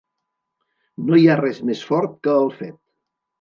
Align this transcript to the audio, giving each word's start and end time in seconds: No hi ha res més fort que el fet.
No 1.09 1.19
hi 1.23 1.27
ha 1.27 1.35
res 1.41 1.59
més 1.71 1.85
fort 1.91 2.17
que 2.29 2.35
el 2.47 2.51
fet. 2.63 2.81